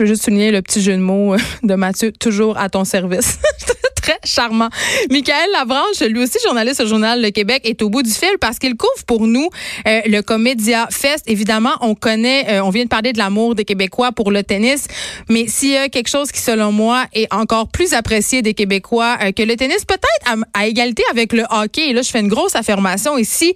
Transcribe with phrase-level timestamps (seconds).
[0.00, 2.84] Je veux juste souligner le petit jeu de mots euh, de Mathieu, toujours à ton
[2.86, 3.38] service.
[4.24, 4.68] charmant.
[5.10, 8.58] Michael Lavranche, lui aussi journaliste au Journal Le Québec, est au bout du fil parce
[8.58, 9.48] qu'il couvre pour nous
[9.86, 11.24] euh, le Comédia Fest.
[11.26, 14.86] Évidemment, on connaît, euh, on vient de parler de l'amour des Québécois pour le tennis,
[15.28, 19.18] mais s'il y a quelque chose qui, selon moi, est encore plus apprécié des Québécois
[19.22, 22.28] euh, que le tennis, peut-être à, égalité avec le hockey, et là, je fais une
[22.28, 23.54] grosse affirmation ici,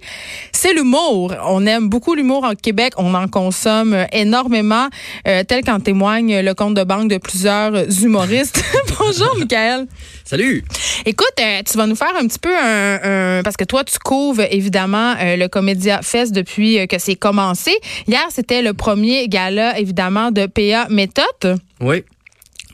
[0.51, 1.33] c'est l'humour.
[1.45, 4.87] On aime beaucoup l'humour en Québec, on en consomme énormément,
[5.23, 8.63] tel qu'en témoigne le compte de banque de plusieurs humoristes.
[8.99, 9.87] Bonjour, Michael.
[10.23, 10.44] Salut.
[11.05, 14.45] Écoute, euh, tu vas nous faire un petit peu un, parce que toi tu couvres
[14.51, 17.71] évidemment euh, le Comédia Fest depuis euh, que c'est commencé.
[18.07, 21.59] Hier, c'était le premier gala évidemment de PA Méthode.
[21.79, 22.03] Oui.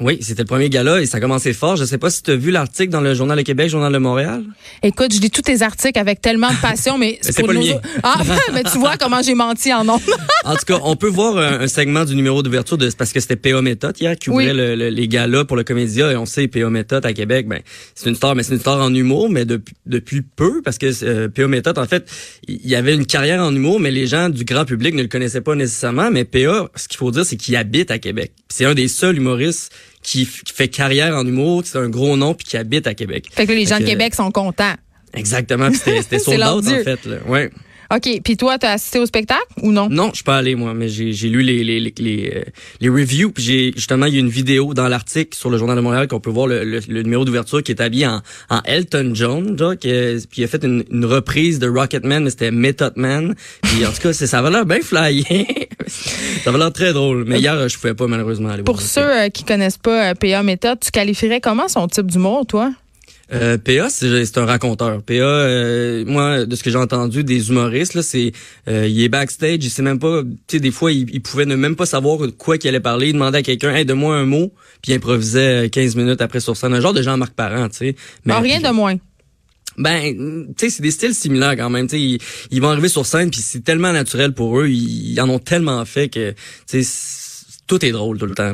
[0.01, 1.75] Oui, c'était le premier gala et ça a commencé fort.
[1.75, 3.99] Je sais pas si tu as vu l'article dans le Journal de Québec, Journal de
[3.99, 4.43] Montréal.
[4.81, 7.79] Écoute, je lis tous tes articles avec tellement de passion, mais c'est pas le mien.
[8.01, 8.15] Ah,
[8.53, 10.01] mais tu vois comment j'ai menti en nom.
[10.43, 13.35] en tout cas, on peut voir un, segment du numéro d'ouverture de parce que c'était
[13.35, 17.05] PA Méthode hier qui ouvrait les galas pour le Comédia et on sait PA Méthode
[17.05, 17.61] à Québec, ben
[17.95, 20.91] c'est une star, mais c'est une star en humour, mais depuis, depuis peu parce que
[21.03, 22.09] euh, PA Méthode, en fait,
[22.47, 25.07] il y avait une carrière en humour, mais les gens du grand public ne le
[25.07, 26.11] connaissaient pas nécessairement.
[26.11, 28.31] Mais PA, ce qu'il faut dire, c'est qu'il habite à Québec.
[28.49, 32.45] C'est un des seuls humoristes qui, fait carrière en humour, c'est un gros nom puis
[32.45, 33.27] qui habite à Québec.
[33.31, 34.75] Fait que les gens de Québec sont contents.
[35.13, 37.05] Exactement, c'était son en fait.
[37.05, 37.17] Là.
[37.27, 37.51] Ouais.
[37.93, 38.21] OK.
[38.23, 39.89] Puis toi, tu as assisté au spectacle ou non?
[39.89, 42.43] Non, je suis pas allé, moi, mais j'ai lu les, les, les, les, euh,
[42.79, 43.31] les reviews.
[43.31, 46.07] Puis j'ai justement, il y a une vidéo dans l'article sur le Journal de Montréal
[46.07, 49.77] qu'on peut voir le, le, numéro d'ouverture qui est habillé en, en Elton John, genre,
[49.77, 49.89] qui,
[50.29, 53.35] puis il a fait une, une reprise de Rocketman, mais c'était Method Man.
[53.61, 55.25] Puis en tout cas, ça va l'air bien flyé.
[55.87, 57.25] ça va l'air très drôle.
[57.27, 60.43] Mais hier, je pouvais pas malheureusement aller Pour ceux euh, qui connaissent pas euh, PA
[60.43, 62.71] Method, tu qualifierais comment son type d'humour, toi?
[63.33, 65.01] Euh, PA, c'est un raconteur.
[65.03, 68.33] PA, euh, moi, de ce que j'ai entendu des humoristes, là, c'est
[68.67, 70.21] euh, il est backstage, il sait même pas.
[70.47, 73.07] Tu sais, des fois, il, pouvait ne même pas savoir quoi qu'il allait parler.
[73.07, 76.57] Il demandait à quelqu'un, hey, donne-moi un mot, puis il improvisait 15 minutes après sur
[76.57, 76.73] scène.
[76.73, 77.95] Un genre de Jean-Marc Parent, tu sais.
[78.25, 78.95] Mais rien de moins.
[79.77, 80.13] Ben,
[80.49, 81.87] tu sais, c'est des styles similaires quand même.
[81.87, 84.67] Tu sais, ils, vont arriver sur scène, puis c'est tellement naturel pour eux.
[84.67, 86.31] Ils, ils en ont tellement fait que,
[86.67, 87.30] tu sais
[87.71, 88.51] tout est drôle tout le temps.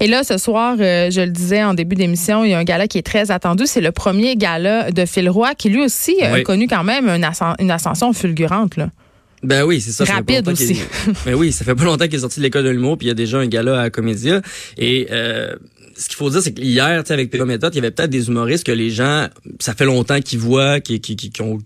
[0.00, 2.64] Et là, ce soir, euh, je le disais en début d'émission, il y a un
[2.64, 3.62] gala qui est très attendu.
[3.64, 7.70] C'est le premier gala de Phil Roy, qui lui aussi a connu quand même une,
[7.70, 8.76] ascension fulgurante.
[8.76, 8.90] Là.
[9.42, 10.04] Ben oui, c'est ça.
[10.04, 10.78] Rapide aussi.
[11.24, 13.08] ben oui, ça fait pas longtemps qu'il est sorti de l'école de l'humour, puis il
[13.08, 14.42] y a déjà un gala à Comédia.
[14.76, 15.54] Et euh,
[15.96, 18.66] ce qu'il faut dire, c'est qu'hier, avec Péro Méthode, il y avait peut-être des humoristes
[18.66, 19.28] que les gens,
[19.58, 21.60] ça fait longtemps qu'ils voient, qui, qui, qui, qui ont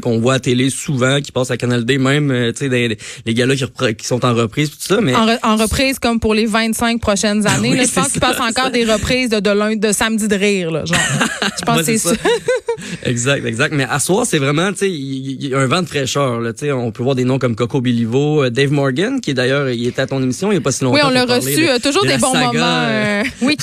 [0.00, 3.34] qu'on voit à télé souvent, qui passent à Canal D, même, euh, tu sais, les
[3.34, 5.00] gars-là qui, qui, sont en reprise, tout ça.
[5.00, 5.14] Mais...
[5.14, 7.84] En, reprise comme pour les 25 prochaines années.
[7.84, 10.70] je pense qu'ils passent encore des reprises de, de, de samedi de rire.
[10.70, 10.98] Là, genre.
[11.58, 12.12] Je pense que c'est ça.
[13.04, 13.74] exact, exact.
[13.74, 16.40] Mais à soir, c'est vraiment, il y, a un vent de fraîcheur.
[16.40, 19.86] Là, on peut voir des noms comme Coco Bilivo, euh, Dave Morgan, qui d'ailleurs, il
[19.86, 20.96] était à ton émission il n'y a pas si longtemps.
[20.96, 21.68] Oui, on l'a reçu.
[21.68, 23.22] Euh, toujours des bons moments.
[23.42, 23.56] oui,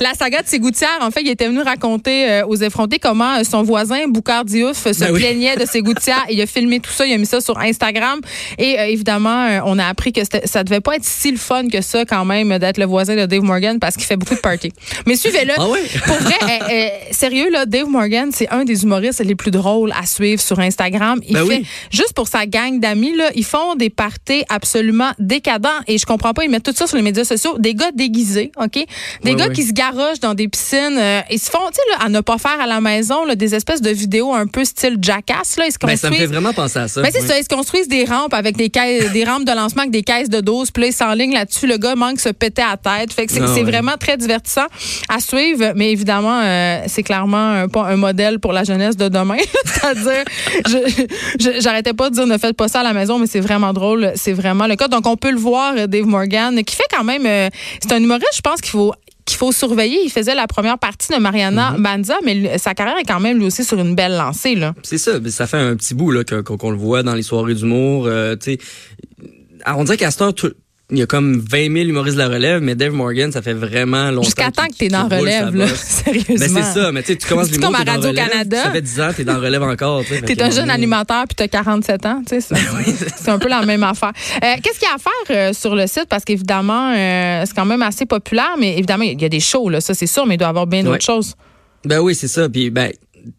[0.00, 4.08] la saga de Ségoutière, en fait, il était venu raconter aux effrontés comment son voisin,
[4.08, 6.24] Boucard Diouf, se ben plaignait de ses gouttières.
[6.30, 8.20] Il a filmé tout ça, il a mis ça sur Instagram.
[8.58, 11.68] Et euh, évidemment, euh, on a appris que ça devait pas être si le fun
[11.68, 14.40] que ça quand même d'être le voisin de Dave Morgan parce qu'il fait beaucoup de
[14.40, 14.72] parties.
[15.06, 15.54] Mais suivez-le.
[15.56, 15.66] Ah
[16.06, 16.34] Pour vrai,
[16.70, 20.58] euh, sérieux là, Dave Morgan, c'est un des humoristes les plus drôles à suivre sur
[20.58, 21.20] Instagram.
[21.26, 25.68] Il ben fait juste pour sa gang d'amis là, ils font des parties absolument décadents
[25.86, 28.52] et je comprends pas, ils mettent tout ça sur les médias sociaux, des gars déguisés,
[28.56, 28.78] OK?
[29.24, 32.20] Des gars qui se garochent dans des piscines, ils se font tu sais à ne
[32.20, 35.96] pas faire à la maison là, des espèces de vidéos un peu style jackass ben,
[35.96, 37.02] ça me fait vraiment penser à ça.
[37.02, 37.38] Ben, c'est ça.
[37.38, 40.28] Ils se construisent des rampes avec des, caisses, des rampes de lancement avec des caisses
[40.28, 40.70] de doses.
[40.70, 41.66] Puis là, ils s'enlignent là-dessus.
[41.66, 43.12] Le gars manque se péter à tête.
[43.12, 44.66] Fait que c'est, ah vraiment très divertissant
[45.08, 45.72] à suivre.
[45.74, 49.36] Mais évidemment, euh, c'est clairement un, pas un modèle pour la jeunesse de demain.
[49.64, 50.24] C'est-à-dire,
[51.60, 54.12] j'arrêtais pas de dire ne faites pas ça à la maison, mais c'est vraiment drôle.
[54.14, 54.88] C'est vraiment le cas.
[54.88, 57.26] Donc, on peut le voir, Dave Morgan, qui fait quand même.
[57.26, 57.48] Euh,
[57.82, 58.92] c'est un humoriste, je pense qu'il faut
[59.28, 60.00] qu'il faut surveiller.
[60.04, 63.38] Il faisait la première partie de Mariana mm Banza, mais sa carrière est quand même
[63.38, 64.58] lui aussi sur une belle lancée.
[64.82, 65.12] C'est ça.
[65.28, 68.06] Ça fait un petit bout là qu'on le voit dans les soirées d'humour.
[68.06, 68.36] Euh,
[69.66, 70.24] on dirait qu'à ce
[70.90, 73.52] il y a comme 20 000 humoristes de la relève, mais Dave Morgan, ça fait
[73.52, 74.22] vraiment longtemps.
[74.24, 76.34] Jusqu'à temps que t'es dans relève, là, sérieusement.
[76.38, 78.62] Ben c'est ça, mais tu sais, tu commences l'humour, comme à Radio-Canada.
[78.64, 80.02] Ça fait 10 ans, t'es dans relève encore.
[80.04, 82.54] tu T'es un un jeune animateur puis t'as 47 ans, tu sais.
[82.54, 84.12] c'est- C'est un peu la même affaire.
[84.42, 86.06] Euh, Qu'est-ce qu'il y a à faire euh, sur le site?
[86.08, 89.68] Parce qu'évidemment, euh, c'est quand même assez populaire, mais évidemment, il y a des shows,
[89.68, 90.92] là, ça c'est sûr, mais il doit y avoir bien Ouais.
[90.92, 91.34] d'autres choses.
[91.84, 92.48] Ben oui, c'est ça.
[92.48, 92.90] Puis ben,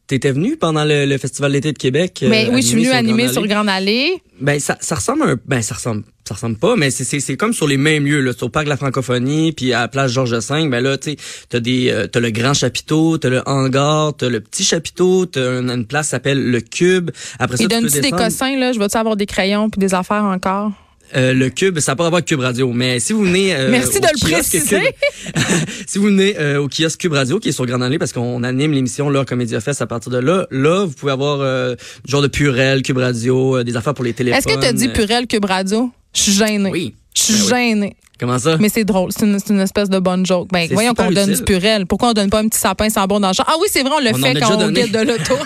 [0.08, 2.24] t'étais venu pendant le, le festival d'été de Québec.
[2.28, 3.46] Mais euh, oui, je suis venue animer sur.
[3.48, 4.22] Grande Allée.
[4.40, 7.36] Ben ça, ça ressemble un, ben ça ressemble, ça ressemble pas, mais c'est c'est c'est
[7.36, 9.88] comme sur les mêmes lieux là, sur le parc de la francophonie, puis à la
[9.88, 10.68] place Georges V.
[10.70, 11.18] Ben là, tu sais,
[11.50, 15.60] t'as des, euh, t'as le grand chapiteau, t'as le hangar, t'as le petit chapiteau, t'as
[15.60, 17.12] une, une place qui s'appelle le cube.
[17.38, 18.72] Après ça, Et tu peux des cossins, là?
[18.72, 20.72] Je vais-tu avoir des crayons puis des affaires encore?
[21.16, 23.70] Euh, le cube, ça n'a pas rapport avec Cube Radio, mais si vous venez euh,
[23.72, 24.78] Merci de le préciser.
[24.80, 25.34] Cube-
[25.88, 28.44] si vous venez euh, au kiosque Cube Radio qui est sur Grande Allée parce qu'on
[28.44, 31.76] anime l'émission là Comédia Fest à partir de là, là vous pouvez avoir euh,
[32.06, 34.38] du genre de Purel, Cube Radio, euh, des affaires pour les téléphones.
[34.40, 35.92] Est-ce que tu as dit Purel Cube Radio?
[36.14, 36.70] Je suis gênée.
[36.72, 36.94] Oui.
[37.19, 37.69] Je suis Ben oui.
[37.69, 37.95] gênée.
[38.19, 38.57] Comment ça?
[38.60, 39.12] Mais c'est drôle.
[39.16, 40.50] C'est une, espèce de bonne joke.
[40.51, 41.86] Ben, voyons qu'on donne du purel.
[41.86, 43.45] Pourquoi on donne pas un petit sapin sans bon dans le champ?
[43.48, 45.36] Ah oui, c'est vrai, on le On fait quand on guide de l'auto.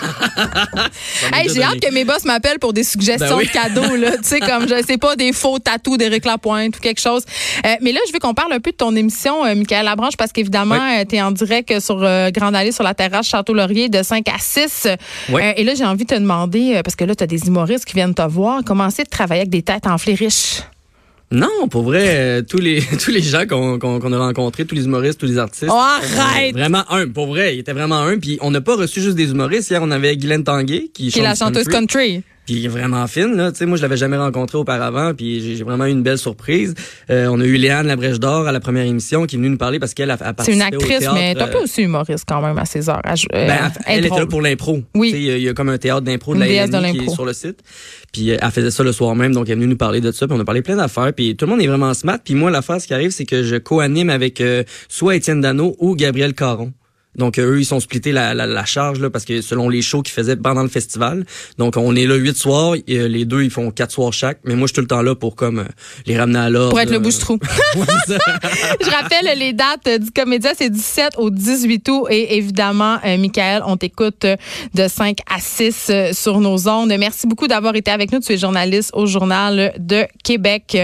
[1.32, 3.46] Hey, j'ai hâte que mes boss m'appellent pour des suggestions Ben oui.
[3.46, 4.12] de cadeaux, là.
[4.16, 7.22] tu sais, comme, je sais pas, des faux tatous d'Éric Lapointe ou quelque chose.
[7.64, 10.16] Euh, mais là, je veux qu'on parle un peu de ton émission, euh, Michael Labranche,
[10.16, 14.02] parce qu'évidemment, tu es en direct sur euh, Grande Allée, sur la terrasse Château-Laurier de
[14.02, 14.88] 5 à 6.
[15.30, 15.42] Ouais.
[15.44, 17.46] Euh, et là, j'ai envie de te demander, euh, parce que là, tu as des
[17.46, 20.62] humoristes qui viennent te voir, comment c'est de travailler avec des têtes enflées riches?
[21.30, 25.18] Non, pour vrai, euh, tous les tous les gens qu'on a rencontrés, tous les humoristes,
[25.18, 25.66] tous les artistes.
[25.68, 26.54] Oh, arrête!
[26.54, 28.18] euh, vraiment un, pour vrai, il était vraiment un.
[28.18, 29.70] Puis on n'a pas reçu juste des humoristes.
[29.70, 32.22] Hier, on avait Guylaine Tanguay qui, Qui est la chanteuse country.
[32.46, 33.52] Puis il est vraiment fine, là.
[33.52, 36.74] Tu sais, moi, je l'avais jamais rencontré auparavant, puis j'ai vraiment eu une belle surprise.
[37.10, 39.56] Euh, on a eu Léane Labrèche d'Or à la première émission qui est venue nous
[39.56, 41.82] parler parce qu'elle a, a C'est une au actrice, théâtre, mais t'as euh, pas aussi
[41.82, 43.00] humoriste quand même à ses heures.
[43.04, 44.82] à euh, ben, elle, était là pour l'impro.
[44.94, 45.12] Oui.
[45.14, 47.08] Il y, a- il y a comme un théâtre d'impro de la de qui est
[47.10, 47.60] sur le site.
[48.12, 50.12] Puis euh, elle faisait ça le soir même, donc elle est venue nous parler de
[50.12, 50.26] ça.
[50.26, 51.12] Puis on a parlé plein d'affaires.
[51.14, 52.18] Puis tout le monde est vraiment smart.
[52.22, 55.76] Puis moi, l'affaire, ce qui arrive, c'est que je co-anime avec euh, soit Étienne Dano
[55.78, 56.72] ou Gabriel Caron.
[57.16, 59.82] Donc euh, eux, ils sont splittés la, la, la charge là, parce que selon les
[59.82, 61.24] shows qu'ils faisaient pendant le festival.
[61.58, 62.74] Donc on est là huit soirs.
[62.74, 64.38] et, euh, les deux, ils font quatre soirs chaque.
[64.44, 65.64] Mais moi, je suis tout le temps là pour comme euh,
[66.06, 66.70] les ramener à l'ordre.
[66.70, 67.38] Pour être le bouche-trou.
[67.74, 72.06] Je rappelle les dates du Comédia, c'est 17 au 18 août.
[72.10, 74.26] Et évidemment, euh, Michael, on t'écoute
[74.74, 76.92] de 5 à 6 euh, sur nos ondes.
[76.98, 78.20] Merci beaucoup d'avoir été avec nous.
[78.20, 80.76] Tu es journaliste au Journal de Québec.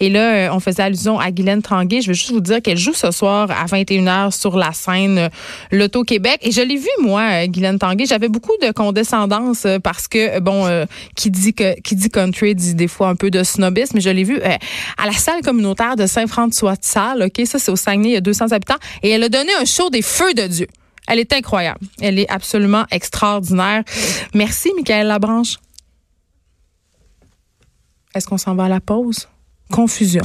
[0.00, 2.00] Et là, on faisait allusion à Guylaine Tanguay.
[2.00, 5.30] Je veux juste vous dire qu'elle joue ce soir à 21h sur la scène
[5.76, 6.38] L'Auto-Québec.
[6.42, 8.06] Et je l'ai vu, moi, Guylaine Tanguay.
[8.06, 12.08] J'avais beaucoup de condescendance euh, parce que, euh, bon, euh, qui dit que qui dit
[12.08, 13.92] country dit des fois un peu de snobisme.
[13.94, 17.22] Mais je l'ai vu à la salle communautaire de Saint-François-de-Salle.
[17.22, 17.46] OK?
[17.46, 18.08] Ça, c'est au Saguenay.
[18.08, 18.78] Il y a 200 habitants.
[19.02, 20.66] Et elle a donné un show des feux de Dieu.
[21.06, 21.80] Elle est incroyable.
[22.00, 23.84] Elle est absolument extraordinaire.
[24.34, 25.56] Merci, Michael Labranche.
[28.14, 29.28] Est-ce qu'on s'en va à la pause?
[29.70, 30.22] Confusion.